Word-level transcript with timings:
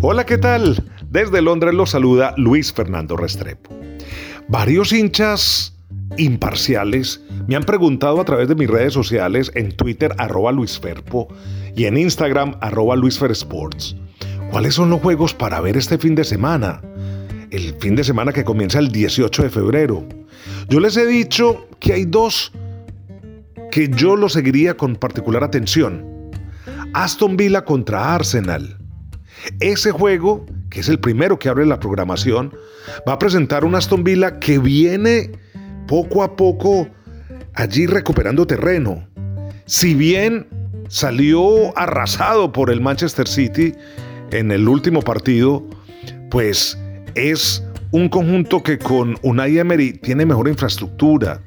Hola, 0.00 0.24
¿qué 0.24 0.38
tal? 0.38 0.82
Desde 1.10 1.42
Londres 1.42 1.74
los 1.74 1.90
saluda 1.90 2.32
Luis 2.36 2.72
Fernando 2.72 3.16
Restrepo. 3.16 3.70
Varios 4.48 4.92
hinchas 4.92 5.76
imparciales 6.16 7.22
me 7.46 7.56
han 7.56 7.64
preguntado 7.64 8.20
a 8.20 8.24
través 8.24 8.48
de 8.48 8.54
mis 8.54 8.68
redes 8.68 8.92
sociales 8.92 9.50
en 9.54 9.76
Twitter 9.76 10.14
arroba 10.18 10.52
luisferpo 10.52 11.28
y 11.74 11.86
en 11.86 11.96
Instagram 11.98 12.56
arroba 12.60 12.96
luisfersports 12.96 13.96
cuáles 14.50 14.74
son 14.74 14.90
los 14.90 15.00
juegos 15.00 15.34
para 15.34 15.60
ver 15.60 15.76
este 15.76 15.98
fin 15.98 16.14
de 16.14 16.24
semana, 16.24 16.80
el 17.50 17.74
fin 17.80 17.94
de 17.94 18.04
semana 18.04 18.32
que 18.32 18.44
comienza 18.44 18.78
el 18.78 18.90
18 18.90 19.42
de 19.42 19.50
febrero. 19.50 20.06
Yo 20.68 20.80
les 20.80 20.96
he 20.96 21.06
dicho 21.06 21.68
que 21.80 21.92
hay 21.92 22.04
dos 22.04 22.52
que 23.70 23.88
yo 23.88 24.16
lo 24.16 24.28
seguiría 24.28 24.76
con 24.76 24.96
particular 24.96 25.44
atención. 25.44 26.04
Aston 26.94 27.36
Villa 27.36 27.64
contra 27.64 28.14
Arsenal. 28.14 28.77
Ese 29.60 29.90
juego, 29.90 30.46
que 30.70 30.80
es 30.80 30.88
el 30.88 30.98
primero 30.98 31.38
que 31.38 31.48
abre 31.48 31.66
la 31.66 31.80
programación, 31.80 32.52
va 33.08 33.14
a 33.14 33.18
presentar 33.18 33.64
un 33.64 33.74
Aston 33.74 34.04
Villa 34.04 34.38
que 34.38 34.58
viene 34.58 35.32
poco 35.86 36.22
a 36.22 36.36
poco 36.36 36.88
allí 37.54 37.86
recuperando 37.86 38.46
terreno. 38.46 39.06
Si 39.66 39.94
bien 39.94 40.46
salió 40.88 41.76
arrasado 41.76 42.52
por 42.52 42.70
el 42.70 42.80
Manchester 42.80 43.28
City 43.28 43.74
en 44.30 44.50
el 44.50 44.68
último 44.68 45.02
partido, 45.02 45.64
pues 46.30 46.78
es 47.14 47.62
un 47.90 48.08
conjunto 48.08 48.62
que 48.62 48.78
con 48.78 49.16
Unai 49.22 49.58
Emery 49.58 49.92
tiene 49.92 50.26
mejor 50.26 50.48
infraestructura. 50.48 51.40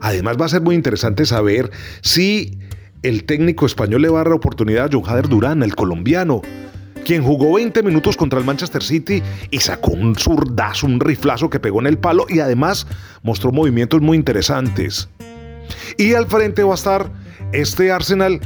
Además 0.00 0.36
va 0.40 0.46
a 0.46 0.50
ser 0.50 0.60
muy 0.60 0.74
interesante 0.74 1.24
saber 1.24 1.70
si 2.02 2.58
el 3.02 3.24
técnico 3.24 3.66
español 3.66 4.02
le 4.02 4.08
va 4.08 4.20
a 4.20 4.24
dar 4.24 4.30
la 4.30 4.36
oportunidad 4.36 4.86
a 4.86 4.90
John 4.92 5.22
Durán, 5.28 5.62
el 5.62 5.74
colombiano, 5.74 6.42
quien 7.04 7.22
jugó 7.22 7.54
20 7.54 7.82
minutos 7.82 8.16
contra 8.16 8.38
el 8.38 8.44
Manchester 8.44 8.82
City 8.82 9.22
y 9.50 9.60
sacó 9.60 9.92
un 9.92 10.14
zurdazo, 10.14 10.86
un 10.86 11.00
riflazo 11.00 11.50
que 11.50 11.60
pegó 11.60 11.80
en 11.80 11.86
el 11.86 11.98
palo 11.98 12.26
y 12.28 12.40
además 12.40 12.86
mostró 13.22 13.52
movimientos 13.52 14.00
muy 14.00 14.16
interesantes. 14.16 15.08
Y 15.96 16.14
al 16.14 16.26
frente 16.26 16.62
va 16.62 16.72
a 16.72 16.74
estar 16.74 17.10
este 17.52 17.90
Arsenal 17.90 18.40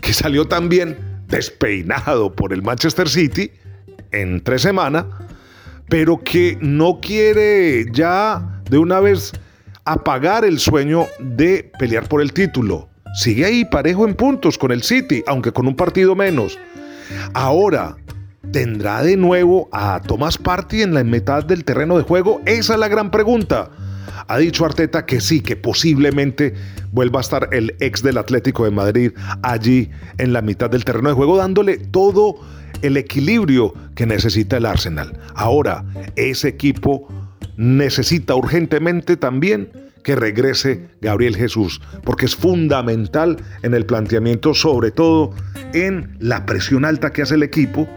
que 0.00 0.12
salió 0.12 0.46
también 0.46 0.96
despeinado 1.28 2.32
por 2.32 2.52
el 2.52 2.62
Manchester 2.62 3.08
City 3.08 3.50
en 4.12 4.42
tres 4.42 4.62
semanas, 4.62 5.06
pero 5.88 6.22
que 6.22 6.58
no 6.60 7.00
quiere 7.00 7.86
ya 7.92 8.62
de 8.70 8.78
una 8.78 9.00
vez 9.00 9.32
apagar 9.84 10.44
el 10.44 10.58
sueño 10.58 11.06
de 11.18 11.70
pelear 11.78 12.08
por 12.08 12.22
el 12.22 12.32
título. 12.32 12.88
Sigue 13.14 13.44
ahí 13.44 13.64
parejo 13.64 14.06
en 14.06 14.14
puntos 14.14 14.58
con 14.58 14.72
el 14.72 14.82
City, 14.82 15.22
aunque 15.26 15.52
con 15.52 15.66
un 15.66 15.76
partido 15.76 16.14
menos. 16.14 16.58
Ahora, 17.32 17.96
¿tendrá 18.52 19.02
de 19.02 19.16
nuevo 19.16 19.68
a 19.72 20.00
Thomas 20.06 20.38
Party 20.38 20.82
en 20.82 20.94
la 20.94 21.04
mitad 21.04 21.44
del 21.44 21.64
terreno 21.64 21.96
de 21.96 22.04
juego? 22.04 22.40
Esa 22.46 22.74
es 22.74 22.80
la 22.80 22.88
gran 22.88 23.10
pregunta. 23.10 23.70
Ha 24.28 24.38
dicho 24.38 24.64
Arteta 24.64 25.06
que 25.06 25.20
sí, 25.20 25.40
que 25.40 25.56
posiblemente 25.56 26.54
vuelva 26.92 27.20
a 27.20 27.22
estar 27.22 27.48
el 27.52 27.74
ex 27.80 28.02
del 28.02 28.18
Atlético 28.18 28.64
de 28.64 28.70
Madrid 28.70 29.12
allí 29.42 29.90
en 30.18 30.32
la 30.32 30.40
mitad 30.40 30.70
del 30.70 30.84
terreno 30.84 31.08
de 31.08 31.14
juego, 31.14 31.36
dándole 31.36 31.78
todo 31.78 32.36
el 32.82 32.96
equilibrio 32.96 33.74
que 33.94 34.06
necesita 34.06 34.56
el 34.56 34.66
Arsenal. 34.66 35.18
Ahora, 35.34 35.84
ese 36.16 36.48
equipo 36.48 37.08
necesita 37.56 38.34
urgentemente 38.34 39.16
también 39.16 39.70
que 40.04 40.14
regrese 40.14 40.90
Gabriel 41.00 41.34
Jesús, 41.34 41.80
porque 42.04 42.26
es 42.26 42.36
fundamental 42.36 43.38
en 43.62 43.74
el 43.74 43.86
planteamiento, 43.86 44.54
sobre 44.54 44.92
todo 44.92 45.32
en 45.72 46.16
la 46.20 46.46
presión 46.46 46.84
alta 46.84 47.12
que 47.12 47.22
hace 47.22 47.34
el 47.34 47.42
equipo 47.42 47.88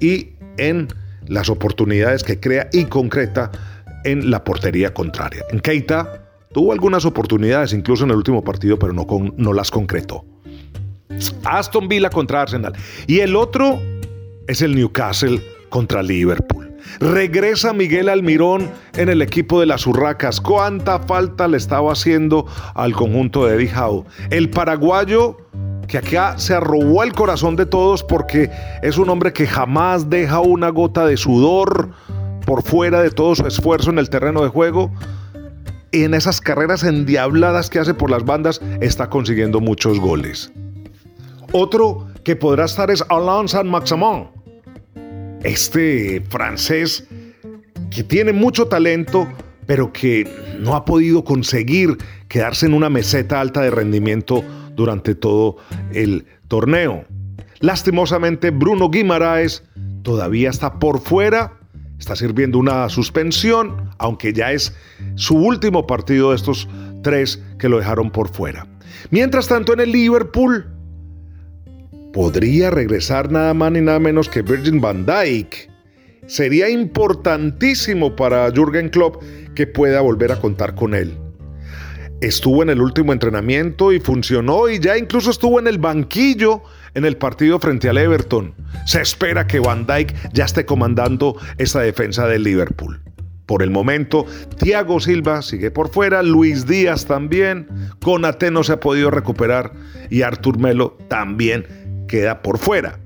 y 0.00 0.30
en 0.56 0.88
las 1.26 1.50
oportunidades 1.50 2.24
que 2.24 2.40
crea 2.40 2.70
y 2.72 2.86
concreta 2.86 3.50
en 4.04 4.30
la 4.30 4.44
portería 4.44 4.94
contraria. 4.94 5.44
En 5.50 5.60
Keita 5.60 6.30
tuvo 6.52 6.72
algunas 6.72 7.04
oportunidades, 7.04 7.72
incluso 7.72 8.04
en 8.04 8.10
el 8.10 8.16
último 8.16 8.42
partido, 8.42 8.78
pero 8.78 8.92
no, 8.92 9.06
no 9.36 9.52
las 9.52 9.70
concretó. 9.70 10.24
Aston 11.44 11.88
Villa 11.88 12.08
contra 12.08 12.42
Arsenal. 12.42 12.72
Y 13.06 13.18
el 13.18 13.34
otro 13.34 13.80
es 14.46 14.62
el 14.62 14.74
Newcastle 14.74 15.42
contra 15.68 16.02
Liverpool. 16.02 16.67
Regresa 17.00 17.72
Miguel 17.72 18.08
Almirón 18.08 18.70
en 18.94 19.08
el 19.08 19.22
equipo 19.22 19.60
de 19.60 19.66
las 19.66 19.86
Urracas. 19.86 20.40
¿Cuánta 20.40 20.98
falta 21.00 21.48
le 21.48 21.56
estaba 21.56 21.92
haciendo 21.92 22.46
al 22.74 22.92
conjunto 22.92 23.46
de 23.46 23.70
Howe? 23.72 24.04
El 24.30 24.50
paraguayo 24.50 25.36
que 25.86 25.98
acá 25.98 26.38
se 26.38 26.54
arrobó 26.54 27.02
el 27.02 27.12
corazón 27.12 27.56
de 27.56 27.66
todos 27.66 28.04
porque 28.04 28.50
es 28.82 28.98
un 28.98 29.08
hombre 29.08 29.32
que 29.32 29.46
jamás 29.46 30.10
deja 30.10 30.40
una 30.40 30.68
gota 30.68 31.06
de 31.06 31.16
sudor 31.16 31.90
por 32.44 32.62
fuera 32.62 33.02
de 33.02 33.10
todo 33.10 33.34
su 33.34 33.46
esfuerzo 33.46 33.90
en 33.90 33.98
el 33.98 34.10
terreno 34.10 34.42
de 34.42 34.48
juego. 34.48 34.92
Y 35.90 36.04
en 36.04 36.12
esas 36.12 36.42
carreras 36.42 36.82
endiabladas 36.82 37.70
que 37.70 37.78
hace 37.78 37.94
por 37.94 38.10
las 38.10 38.24
bandas 38.24 38.60
está 38.80 39.08
consiguiendo 39.08 39.60
muchos 39.60 39.98
goles. 39.98 40.52
Otro 41.52 42.06
que 42.24 42.36
podrá 42.36 42.66
estar 42.66 42.90
es 42.90 43.02
Alain 43.08 43.48
Saint-Maximin, 43.48 44.28
este 45.44 46.22
francés 46.28 47.06
que 47.90 48.02
tiene 48.02 48.32
mucho 48.32 48.66
talento, 48.66 49.28
pero 49.66 49.92
que 49.92 50.28
no 50.58 50.74
ha 50.74 50.84
podido 50.84 51.24
conseguir 51.24 51.96
quedarse 52.28 52.66
en 52.66 52.74
una 52.74 52.90
meseta 52.90 53.40
alta 53.40 53.60
de 53.62 53.70
rendimiento 53.70 54.44
durante 54.74 55.14
todo 55.14 55.56
el 55.92 56.26
torneo. 56.48 57.04
Lastimosamente, 57.60 58.50
Bruno 58.50 58.88
Guimaraes 58.88 59.64
todavía 60.02 60.50
está 60.50 60.78
por 60.78 61.00
fuera, 61.00 61.58
está 61.98 62.14
sirviendo 62.14 62.58
una 62.58 62.88
suspensión, 62.88 63.90
aunque 63.98 64.32
ya 64.32 64.52
es 64.52 64.74
su 65.16 65.34
último 65.36 65.86
partido 65.86 66.30
de 66.30 66.36
estos 66.36 66.68
tres 67.02 67.42
que 67.58 67.68
lo 67.68 67.78
dejaron 67.78 68.10
por 68.10 68.28
fuera. 68.28 68.66
Mientras 69.10 69.48
tanto, 69.48 69.72
en 69.72 69.80
el 69.80 69.92
Liverpool, 69.92 70.66
podría 72.12 72.70
regresar 72.70 73.30
nada 73.30 73.54
más 73.54 73.72
ni 73.72 73.80
nada 73.80 73.98
menos 73.98 74.28
que 74.28 74.42
Virgin 74.42 74.80
van 74.80 75.06
Dijk. 75.06 75.70
Sería 76.26 76.68
importantísimo 76.68 78.14
para 78.14 78.50
Jürgen 78.50 78.88
Klopp 78.90 79.22
que 79.54 79.66
pueda 79.66 80.00
volver 80.00 80.32
a 80.32 80.40
contar 80.40 80.74
con 80.74 80.94
él. 80.94 81.16
Estuvo 82.20 82.62
en 82.62 82.70
el 82.70 82.80
último 82.80 83.12
entrenamiento 83.12 83.92
y 83.92 84.00
funcionó 84.00 84.68
y 84.68 84.80
ya 84.80 84.98
incluso 84.98 85.30
estuvo 85.30 85.60
en 85.60 85.68
el 85.68 85.78
banquillo 85.78 86.62
en 86.94 87.04
el 87.04 87.16
partido 87.16 87.60
frente 87.60 87.88
al 87.88 87.98
Everton. 87.98 88.54
Se 88.86 89.00
espera 89.00 89.46
que 89.46 89.60
Van 89.60 89.86
Dijk 89.86 90.32
ya 90.32 90.44
esté 90.44 90.66
comandando 90.66 91.36
esa 91.58 91.80
defensa 91.80 92.26
del 92.26 92.42
Liverpool. 92.42 93.00
Por 93.46 93.62
el 93.62 93.70
momento, 93.70 94.26
Thiago 94.58 95.00
Silva 95.00 95.40
sigue 95.40 95.70
por 95.70 95.88
fuera, 95.88 96.22
Luis 96.22 96.66
Díaz 96.66 97.06
también, 97.06 97.68
Conate 98.02 98.50
no 98.50 98.62
se 98.64 98.72
ha 98.72 98.80
podido 98.80 99.10
recuperar 99.10 99.72
y 100.10 100.20
Artur 100.22 100.58
Melo 100.58 100.98
también 101.08 101.87
queda 102.08 102.42
por 102.42 102.58
fuera. 102.58 102.98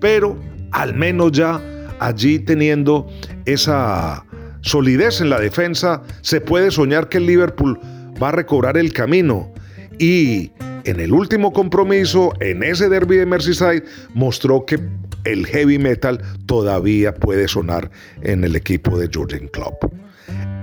Pero 0.00 0.38
al 0.70 0.94
menos 0.94 1.32
ya 1.32 1.60
allí 1.98 2.38
teniendo 2.38 3.08
esa 3.46 4.24
solidez 4.60 5.20
en 5.20 5.30
la 5.30 5.40
defensa, 5.40 6.02
se 6.20 6.40
puede 6.40 6.70
soñar 6.70 7.08
que 7.08 7.18
el 7.18 7.26
Liverpool 7.26 7.80
va 8.22 8.28
a 8.28 8.32
recobrar 8.32 8.76
el 8.76 8.92
camino. 8.92 9.52
Y 9.98 10.52
en 10.84 11.00
el 11.00 11.12
último 11.12 11.52
compromiso, 11.52 12.32
en 12.40 12.62
ese 12.62 12.88
derby 12.88 13.16
de 13.16 13.26
Merseyside, 13.26 13.82
mostró 14.14 14.64
que 14.64 14.78
el 15.24 15.46
heavy 15.46 15.78
metal 15.78 16.20
todavía 16.46 17.12
puede 17.14 17.48
sonar 17.48 17.90
en 18.22 18.44
el 18.44 18.54
equipo 18.54 18.96
de 18.98 19.10
Jurgen 19.12 19.48
Klopp. 19.48 19.84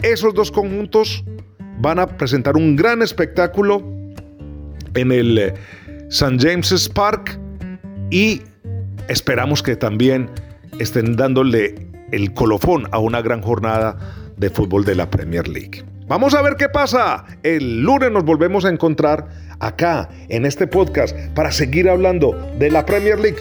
Esos 0.02 0.34
dos 0.34 0.52
conjuntos 0.52 1.24
van 1.80 2.00
a 2.00 2.08
presentar 2.08 2.56
un 2.56 2.76
gran 2.76 3.02
espectáculo 3.02 3.84
en 4.96 5.12
el 5.12 5.38
eh, 5.38 5.54
St. 6.10 6.38
James's 6.40 6.88
Park 6.88 7.40
y 8.13 8.44
esperamos 9.07 9.63
que 9.63 9.75
también 9.75 10.30
estén 10.77 11.15
dándole 11.15 11.88
el 12.12 12.31
colofón 12.36 12.88
a 12.92 13.00
una 13.00 13.24
gran 13.24 13.42
jornada 13.42 13.98
de 14.38 14.51
fútbol 14.51 14.86
de 14.86 14.94
la 14.94 15.10
Premier 15.10 15.48
League. 15.48 15.83
Vamos 16.07 16.36
a 16.36 16.44
ver 16.44 16.56
qué 16.56 16.69
pasa. 16.69 17.25
El 17.42 17.81
lunes 17.81 18.12
nos 18.12 18.24
volvemos 18.24 18.65
a 18.65 18.69
encontrar 18.69 19.30
acá 19.60 20.10
en 20.30 20.45
este 20.45 20.68
podcast 20.68 21.18
para 21.33 21.51
seguir 21.51 21.89
hablando 21.89 22.33
de 22.60 22.69
la 22.69 22.86
Premier 22.86 23.19
League, 23.19 23.39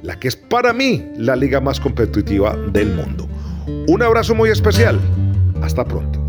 la 0.00 0.18
que 0.18 0.28
es 0.28 0.36
para 0.36 0.72
mí 0.72 1.04
la 1.18 1.36
liga 1.36 1.60
más 1.60 1.78
competitiva 1.78 2.56
del 2.72 2.94
mundo. 2.94 3.28
Un 3.86 4.02
abrazo 4.02 4.34
muy 4.34 4.48
especial. 4.48 4.98
Hasta 5.60 5.84
pronto. 5.84 6.25